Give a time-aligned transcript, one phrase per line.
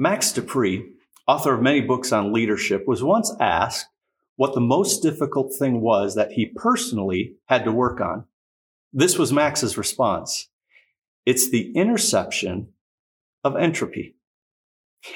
[0.00, 0.92] Max De Pree,
[1.26, 3.88] author of many books on leadership, was once asked
[4.36, 8.24] what the most difficult thing was that he personally had to work on.
[8.92, 10.48] This was Max's response.
[11.26, 12.68] It's the interception
[13.42, 14.14] of entropy.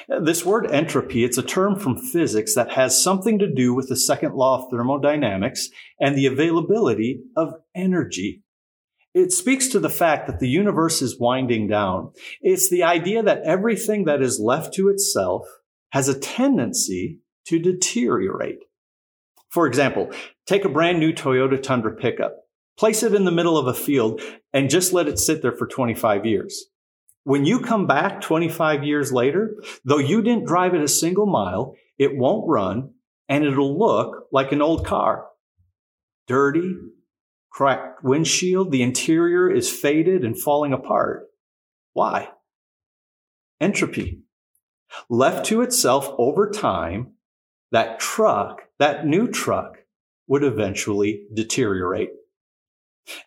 [0.07, 3.95] This word entropy, it's a term from physics that has something to do with the
[3.95, 5.69] second law of thermodynamics
[5.99, 8.42] and the availability of energy.
[9.13, 12.11] It speaks to the fact that the universe is winding down.
[12.41, 15.45] It's the idea that everything that is left to itself
[15.91, 18.59] has a tendency to deteriorate.
[19.49, 20.09] For example,
[20.47, 22.37] take a brand new Toyota Tundra pickup,
[22.75, 24.19] place it in the middle of a field,
[24.51, 26.65] and just let it sit there for 25 years.
[27.23, 31.75] When you come back 25 years later, though you didn't drive it a single mile,
[31.99, 32.93] it won't run
[33.29, 35.27] and it'll look like an old car.
[36.27, 36.75] Dirty,
[37.53, 38.71] cracked windshield.
[38.71, 41.27] The interior is faded and falling apart.
[41.93, 42.29] Why?
[43.61, 44.21] Entropy.
[45.09, 47.13] Left to itself over time,
[47.71, 49.77] that truck, that new truck,
[50.27, 52.09] would eventually deteriorate.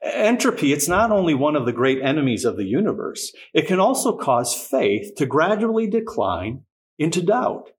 [0.03, 4.17] Entropy, it's not only one of the great enemies of the universe, it can also
[4.17, 6.63] cause faith to gradually decline
[6.99, 7.71] into doubt.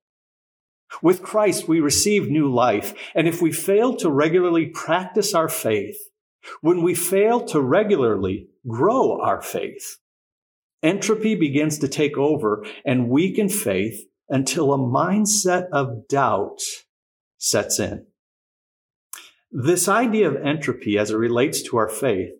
[1.02, 5.98] With Christ, we receive new life, and if we fail to regularly practice our faith,
[6.60, 9.98] when we fail to regularly grow our faith,
[10.82, 16.60] entropy begins to take over and weaken faith until a mindset of doubt
[17.38, 18.06] sets in.
[19.50, 22.32] This idea of entropy as it relates to our faith,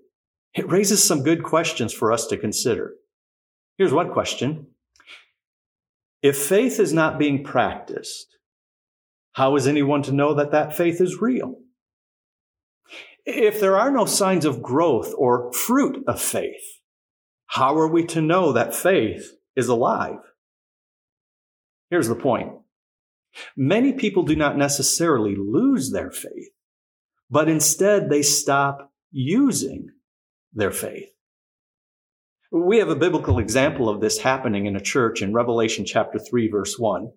[0.55, 2.95] it raises some good questions for us to consider.
[3.79, 4.67] Here's one question.
[6.23, 8.27] If faith is not being practiced,
[9.33, 11.55] how is anyone to know that that faith is real?
[13.31, 16.81] If there are no signs of growth or fruit of faith,
[17.49, 20.21] how are we to know that faith is alive?
[21.91, 22.53] Here's the point.
[23.55, 26.49] Many people do not necessarily lose their faith,
[27.29, 29.89] but instead they stop using
[30.55, 31.11] their faith.
[32.51, 36.49] We have a biblical example of this happening in a church in Revelation chapter 3
[36.49, 37.13] verse 1.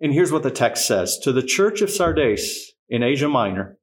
[0.00, 1.18] And here's what the text says.
[1.24, 3.77] To the church of Sardis in Asia Minor,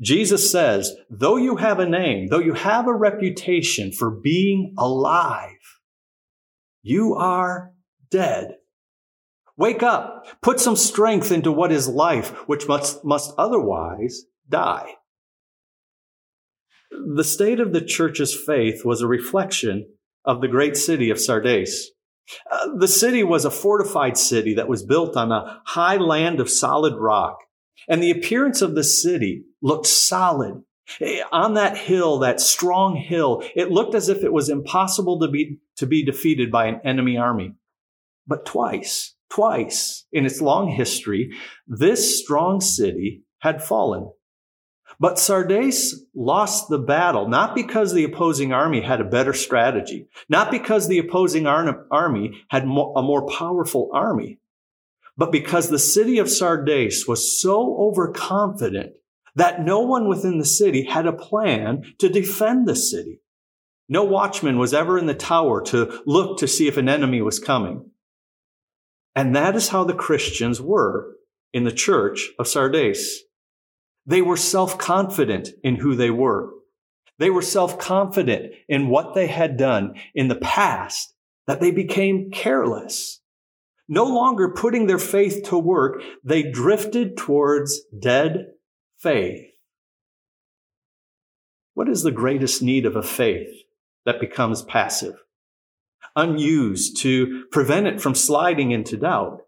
[0.00, 5.50] Jesus says, though you have a name, though you have a reputation for being alive,
[6.82, 7.72] you are
[8.10, 8.56] dead.
[9.56, 14.94] Wake up, put some strength into what is life, which must, must otherwise die.
[16.90, 19.88] The state of the church's faith was a reflection
[20.24, 21.90] of the great city of Sardis.
[22.50, 26.50] Uh, the city was a fortified city that was built on a high land of
[26.50, 27.38] solid rock.
[27.88, 30.62] And the appearance of the city looked solid.
[31.32, 35.58] On that hill, that strong hill, it looked as if it was impossible to be,
[35.76, 37.54] to be defeated by an enemy army.
[38.26, 41.32] But twice, twice in its long history,
[41.66, 44.10] this strong city had fallen.
[45.00, 50.50] But Sardis lost the battle, not because the opposing army had a better strategy, not
[50.50, 54.38] because the opposing army had a more powerful army,
[55.16, 58.92] but because the city of Sardis was so overconfident
[59.34, 63.20] that no one within the city had a plan to defend the city.
[63.88, 67.38] No watchman was ever in the tower to look to see if an enemy was
[67.38, 67.90] coming.
[69.14, 71.14] And that is how the Christians were
[71.52, 73.22] in the church of Sardis.
[74.04, 76.50] They were self-confident in who they were.
[77.18, 81.14] They were self-confident in what they had done in the past
[81.46, 83.20] that they became careless
[83.88, 88.46] no longer putting their faith to work, they drifted towards dead
[88.98, 89.46] faith.
[91.74, 93.62] What is the greatest need of a faith
[94.04, 95.16] that becomes passive,
[96.14, 99.42] unused to prevent it from sliding into doubt?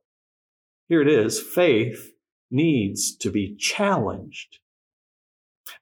[0.89, 1.41] Here it is.
[1.41, 2.13] Faith
[2.51, 4.59] needs to be challenged.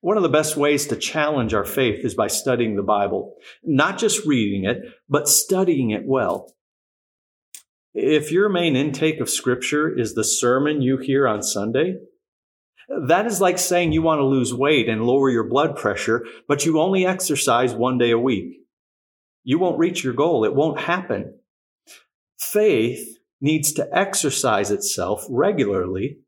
[0.00, 3.98] One of the best ways to challenge our faith is by studying the Bible, not
[3.98, 4.78] just reading it,
[5.08, 6.52] but studying it well.
[7.98, 11.94] If your main intake of scripture is the sermon you hear on Sunday,
[13.06, 16.66] that is like saying you want to lose weight and lower your blood pressure, but
[16.66, 18.58] you only exercise one day a week.
[19.44, 20.44] You won't reach your goal.
[20.44, 21.38] It won't happen.
[22.38, 26.18] Faith needs to exercise itself regularly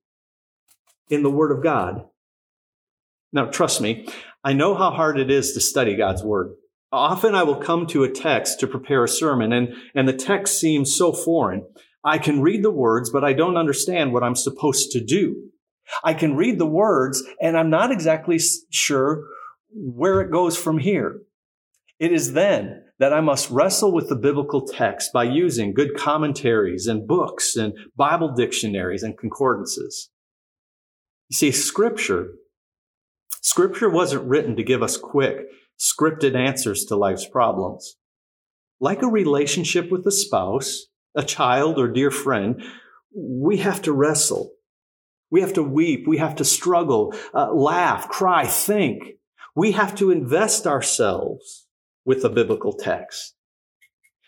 [1.10, 2.06] in the Word of God.
[3.30, 4.08] Now, trust me,
[4.42, 6.54] I know how hard it is to study God's Word.
[6.90, 10.58] Often I will come to a text to prepare a sermon and, and the text
[10.58, 11.66] seems so foreign.
[12.02, 15.50] I can read the words, but I don't understand what I'm supposed to do.
[16.02, 18.38] I can read the words and I'm not exactly
[18.70, 19.24] sure
[19.70, 21.20] where it goes from here.
[21.98, 26.86] It is then that I must wrestle with the biblical text by using good commentaries
[26.86, 30.10] and books and Bible dictionaries and concordances.
[31.28, 32.34] You see, scripture,
[33.42, 35.46] scripture wasn't written to give us quick,
[35.78, 37.96] scripted answers to life's problems.
[38.80, 42.62] Like a relationship with a spouse, a child, or dear friend,
[43.14, 44.52] we have to wrestle.
[45.30, 46.06] We have to weep.
[46.06, 49.02] We have to struggle, uh, laugh, cry, think.
[49.54, 51.66] We have to invest ourselves
[52.04, 53.34] with the biblical text.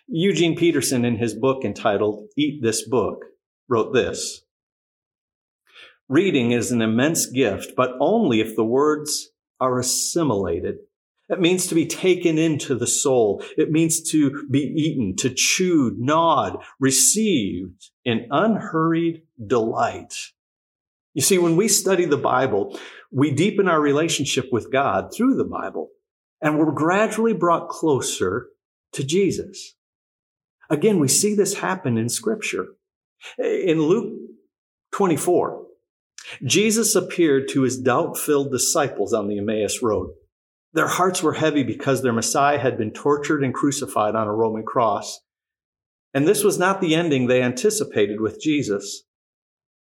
[0.08, 3.24] Eugene Peterson, in his book entitled Eat This Book,
[3.68, 4.42] wrote this
[6.08, 9.28] Reading is an immense gift, but only if the words
[9.60, 10.78] are assimilated.
[11.30, 13.42] It means to be taken into the soul.
[13.56, 20.14] It means to be eaten, to chewed, gnawed, received in unhurried delight.
[21.14, 22.78] You see, when we study the Bible,
[23.12, 25.90] we deepen our relationship with God through the Bible,
[26.40, 28.48] and we're gradually brought closer
[28.92, 29.76] to Jesus.
[30.68, 32.66] Again, we see this happen in Scripture.
[33.38, 34.18] In Luke
[34.92, 35.64] 24,
[36.44, 40.10] Jesus appeared to his doubt filled disciples on the Emmaus Road.
[40.72, 44.64] Their hearts were heavy because their Messiah had been tortured and crucified on a Roman
[44.64, 45.20] cross.
[46.14, 49.04] And this was not the ending they anticipated with Jesus.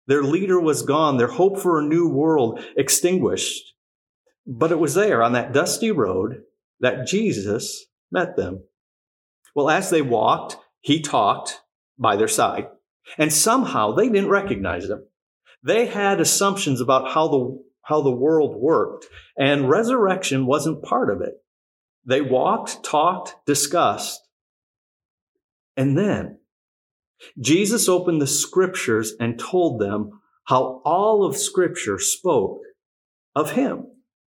[0.07, 3.73] Their leader was gone, their hope for a new world extinguished.
[4.47, 6.41] But it was there on that dusty road
[6.79, 8.63] that Jesus met them.
[9.53, 11.61] Well, as they walked, he talked
[11.97, 12.67] by their side.
[13.17, 15.03] And somehow they didn't recognize him.
[15.63, 21.21] They had assumptions about how the, how the world worked, and resurrection wasn't part of
[21.21, 21.33] it.
[22.05, 24.21] They walked, talked, discussed.
[25.75, 26.37] And then
[27.39, 32.61] Jesus opened the scriptures and told them how all of scripture spoke
[33.35, 33.87] of him,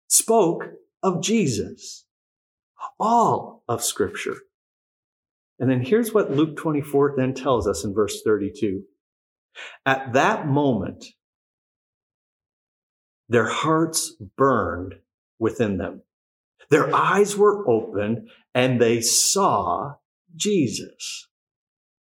[0.07, 0.69] spoke
[1.03, 2.07] of Jesus.
[3.01, 4.37] All of scripture.
[5.59, 8.83] And then here's what Luke 24 then tells us in verse 32.
[9.85, 11.05] At that moment,
[13.31, 14.97] their hearts burned
[15.39, 16.03] within them.
[16.69, 19.95] Their eyes were opened and they saw
[20.37, 21.29] Jesus.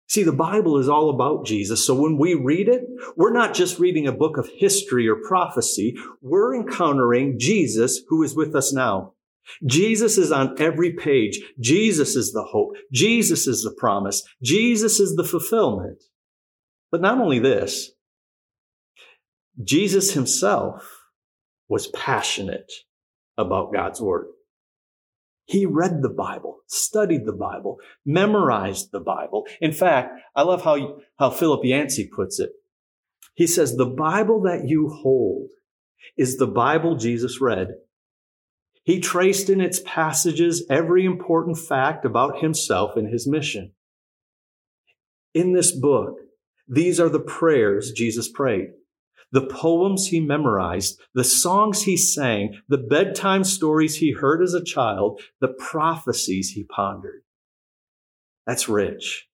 [0.08, 1.86] See, the Bible is all about Jesus.
[1.86, 2.82] So when we read it,
[3.16, 5.96] we're not just reading a book of history or prophecy.
[6.22, 9.14] We're encountering Jesus who is with us now.
[9.66, 11.42] Jesus is on every page.
[11.60, 12.76] Jesus is the hope.
[12.92, 14.24] Jesus is the promise.
[14.42, 16.02] Jesus is the fulfillment.
[16.92, 17.92] But not only this,
[19.62, 20.99] Jesus himself
[21.70, 22.72] was passionate
[23.38, 24.26] about God's word.
[25.46, 29.48] He read the Bible, studied the Bible, memorized the Bible.
[29.62, 32.52] In fact, I love how, how Philip Yancey puts it.
[33.34, 35.50] He says, the Bible that you hold
[36.18, 37.70] is the Bible Jesus read.
[38.84, 43.74] He traced in its passages every important fact about himself and his mission.
[45.34, 46.16] In this book,
[46.68, 48.70] these are the prayers Jesus prayed
[49.32, 54.64] the poems he memorized, the songs he sang, the bedtime stories he heard as a
[54.64, 57.22] child, the prophecies he pondered.
[58.48, 59.28] That's rich.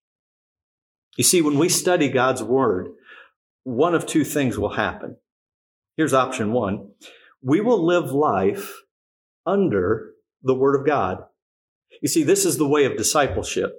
[1.16, 2.88] You see, when we study God's word,
[3.64, 5.16] one of two things will happen.
[5.96, 6.90] Here's option one.
[7.42, 8.82] We will live life
[9.46, 10.10] under
[10.42, 11.24] the word of God.
[12.02, 13.72] You see, this is the way of discipleship,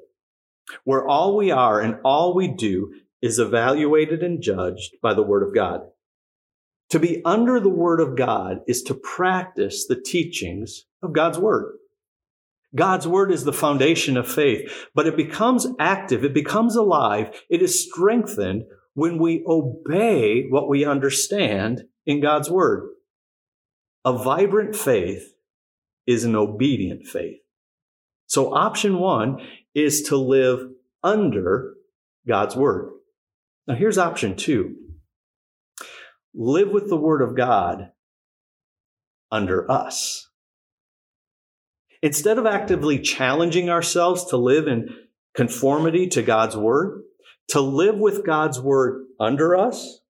[0.83, 5.47] where all we are and all we do is evaluated and judged by the word
[5.47, 5.81] of God.
[6.91, 11.75] To be under the Word of God is to practice the teachings of God's Word.
[12.75, 17.61] God's Word is the foundation of faith, but it becomes active, it becomes alive, it
[17.61, 18.63] is strengthened
[18.93, 22.89] when we obey what we understand in God's Word.
[24.05, 25.33] A vibrant faith
[26.05, 27.39] is an obedient faith.
[28.27, 29.39] So option one
[29.75, 30.69] is to live
[31.03, 31.73] under
[32.27, 32.91] God's Word.
[33.67, 34.75] Now here's option two
[36.37, 37.89] live with the Word of God
[39.31, 40.29] under us.
[42.03, 44.87] Instead of actively challenging ourselves to live in
[45.33, 47.01] conformity to God's Word,
[47.49, 50.01] to live with God's Word under us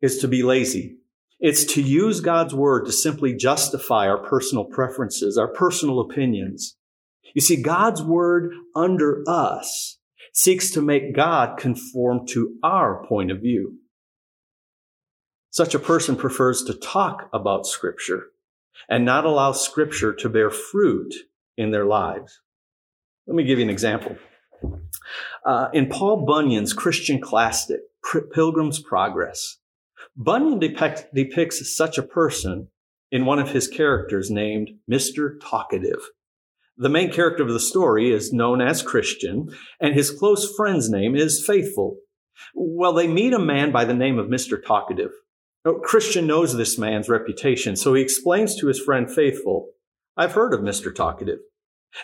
[0.00, 0.96] is to be lazy.
[1.38, 6.76] It's to use God's Word to simply justify our personal preferences, our personal opinions.
[7.34, 9.98] You see, God's Word under us
[10.32, 13.78] seeks to make God conform to our point of view.
[15.50, 18.26] Such a person prefers to talk about Scripture
[18.88, 21.14] and not allow Scripture to bear fruit
[21.56, 22.40] in their lives.
[23.26, 24.16] Let me give you an example.
[25.44, 27.80] Uh, in Paul Bunyan's Christian classic,
[28.32, 29.58] Pilgrim's Progress,
[30.16, 32.68] Bunyan depict, depicts such a person
[33.10, 35.40] in one of his characters named Mr.
[35.40, 36.00] Talkative.
[36.76, 39.48] The main character of the story is known as Christian,
[39.80, 41.96] and his close friend's name is Faithful.
[42.54, 44.62] Well, they meet a man by the name of Mr.
[44.64, 45.10] Talkative.
[45.68, 49.68] Oh, Christian knows this man's reputation, so he explains to his friend Faithful,
[50.16, 50.94] I've heard of Mr.
[50.94, 51.40] Talkative,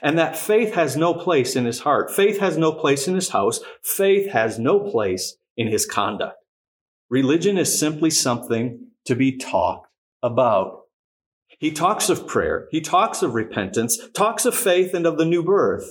[0.02, 2.11] and that faith has no place in his heart.
[2.11, 3.61] Faith has no place in his house.
[3.83, 6.37] Faith has no place in his conduct.
[7.09, 9.88] Religion is simply something to be talked
[10.23, 10.83] about.
[11.59, 15.42] He talks of prayer, he talks of repentance, talks of faith and of the new
[15.42, 15.88] birth,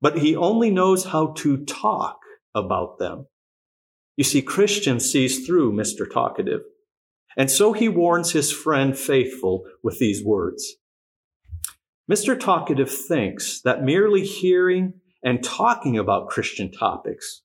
[0.00, 2.18] but he only knows how to talk
[2.56, 3.26] about them.
[4.16, 6.10] You see, Christian sees through Mr.
[6.10, 6.62] Talkative.
[7.36, 10.76] And so he warns his friend Faithful with these words.
[12.10, 12.38] Mr.
[12.38, 17.42] Talkative thinks that merely hearing and talking about Christian topics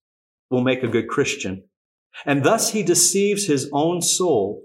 [0.49, 1.63] will make a good Christian.
[2.25, 4.63] And thus he deceives his own soul.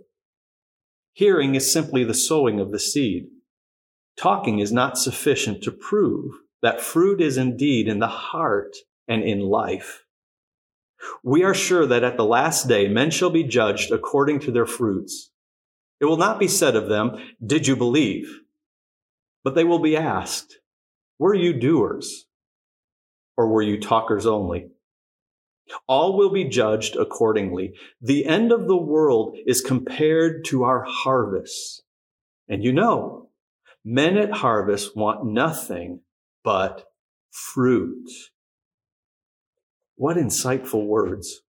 [1.13, 3.27] Hearing is simply the sowing of the seed.
[4.17, 8.77] Talking is not sufficient to prove that fruit is indeed in the heart
[9.09, 10.05] and in life.
[11.23, 14.67] We are sure that at the last day men shall be judged according to their
[14.67, 15.31] fruits.
[16.01, 18.41] It will not be said of them, Did you believe?
[19.45, 20.59] But they will be asked,
[21.19, 22.27] Were you doers?
[23.37, 24.69] Or were you talkers only?
[25.87, 27.75] All will be judged accordingly.
[28.01, 31.83] The end of the world is compared to our harvest.
[32.49, 33.31] And you know,
[33.85, 36.01] men at harvest want nothing
[36.45, 36.85] but
[37.31, 38.09] fruit.
[40.03, 41.43] What insightful words.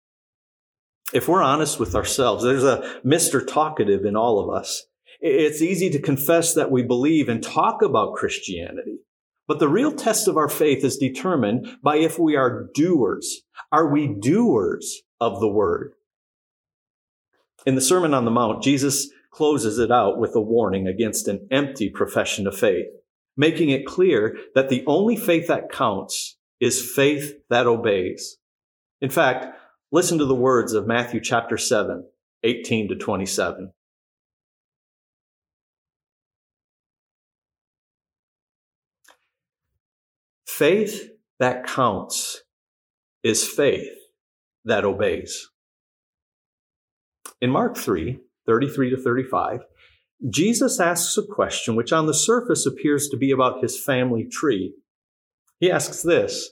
[1.12, 3.44] If we're honest with ourselves, there's a Mr.
[3.44, 4.84] Talkative in all of us.
[5.20, 9.00] It's easy to confess that we believe and talk about Christianity.
[9.48, 13.42] But the real test of our faith is determined by if we are doers.
[13.72, 15.94] Are we doers of the word?
[17.66, 21.48] In the Sermon on the Mount, Jesus closes it out with a warning against an
[21.50, 22.86] empty profession of faith,
[23.36, 28.38] making it clear that the only faith that counts is faith that obeys.
[29.04, 29.48] In fact,
[29.92, 32.06] listen to the words of Matthew chapter 7,
[32.44, 33.74] 18 to 27.
[40.48, 42.44] Faith that counts
[43.24, 43.92] is faith
[44.64, 45.50] that obeys.
[47.42, 49.66] In Mark 3, 33 to 35,
[50.30, 54.76] Jesus asks a question which on the surface appears to be about his family tree.
[55.60, 56.52] He asks this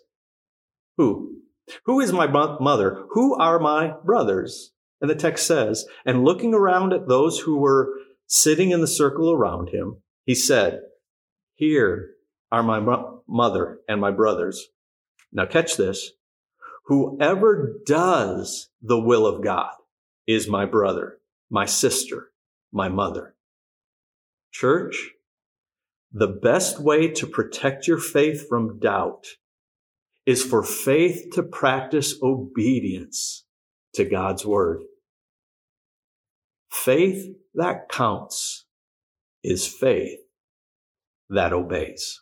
[0.98, 1.41] Who?
[1.86, 3.04] Who is my mother?
[3.12, 4.72] Who are my brothers?
[5.00, 7.90] And the text says, and looking around at those who were
[8.28, 10.82] sitting in the circle around him, he said,
[11.56, 12.12] Here
[12.52, 12.80] are my
[13.28, 14.68] mother and my brothers.
[15.32, 16.12] Now catch this.
[16.86, 19.74] Whoever does the will of God
[20.28, 22.32] is my brother, my sister,
[22.72, 23.36] my mother.
[24.52, 25.12] Church,
[26.12, 29.28] the best way to protect your faith from doubt
[30.32, 33.44] is for faith to practice obedience
[33.94, 34.80] to God's word.
[36.72, 38.66] Faith that counts
[39.44, 40.20] is faith
[41.30, 42.21] that obeys.